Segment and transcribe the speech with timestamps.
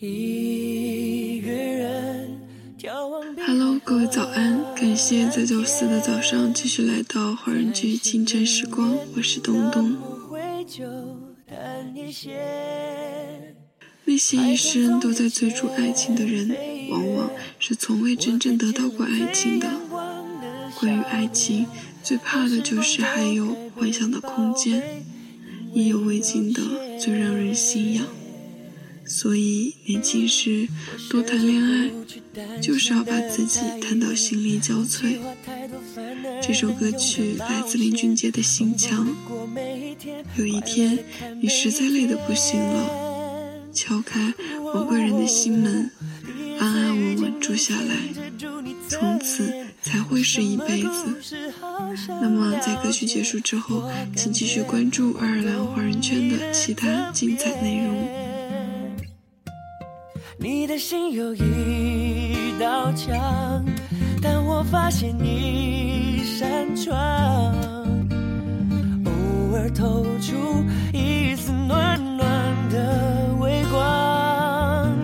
[0.00, 0.06] Hello，
[3.82, 4.64] 各位早安！
[4.76, 9.96] 感谢在周四的早上继续来到华人居清晨时光，我是东东。
[14.04, 16.56] 那些一生都在追逐爱情的人，
[16.90, 17.28] 往往
[17.58, 19.68] 是从未真正得到过爱情的。
[20.78, 21.66] 关于爱情，
[22.04, 24.80] 最怕的就是还有幻想的空间，
[25.74, 26.62] 意犹未尽的
[27.00, 28.06] 最让人心痒。
[29.08, 30.68] 所以年轻时
[31.08, 31.90] 多谈恋爱，
[32.60, 35.16] 就是要把自己谈到心力交瘁。
[36.42, 39.06] 这首歌曲来自林俊杰的《心墙》。
[40.36, 40.98] 有一天，
[41.40, 43.08] 你实在累得不行了。
[43.72, 44.34] 敲开
[44.74, 45.90] 某个人的心门，
[46.58, 47.94] 安安稳稳住下来，
[48.88, 49.50] 从此
[49.82, 51.34] 才会是一辈子。
[52.08, 58.37] 那么，在歌曲结束之后，请继续关注爱尔兰华人圈的其他精彩内容。
[60.40, 63.64] 你的心有一道墙
[64.22, 66.94] 但我发现一扇窗
[69.04, 70.36] 偶尔透出
[70.92, 74.96] 一丝暖暖的微光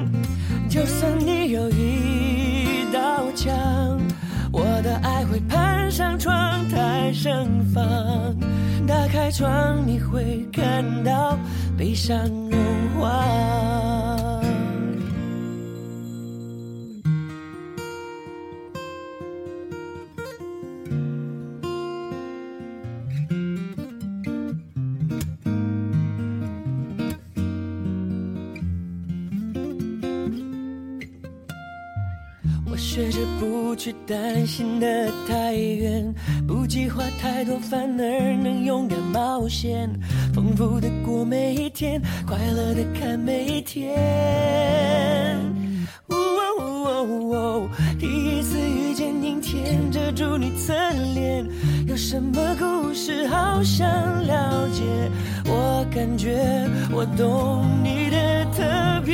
[0.69, 4.01] 就算你有一道墙
[4.53, 6.33] 我的爱会攀上窗
[6.69, 7.83] 台盛放
[8.87, 11.37] 打开窗你会看到
[11.77, 12.17] 悲伤
[12.51, 14.04] 融化。
[32.75, 36.13] 我学着不去担心的太远，
[36.45, 39.89] 不计划太多，反而能勇敢冒险，
[40.35, 43.95] 丰富的过每一天，快乐的看每一天。
[47.97, 50.75] 第一次遇见阴天，遮住你侧
[51.15, 51.47] 脸，
[51.87, 53.87] 有什么故事好想
[54.27, 54.83] 了解？
[55.47, 59.14] 我感觉我懂你的特别。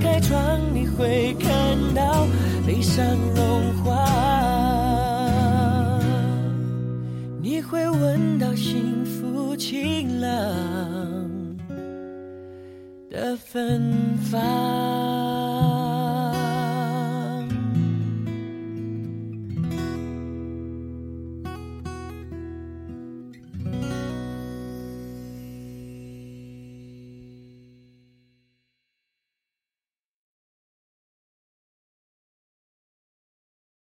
[0.00, 2.26] 开窗，你会看到
[2.66, 3.04] 悲伤
[3.34, 4.04] 融化，
[7.40, 10.28] 你会闻到幸福晴朗
[13.10, 15.27] 的芬芳。